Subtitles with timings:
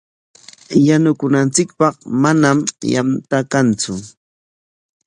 [0.87, 3.93] Yanukunanchikpaq manami yanta kantsu.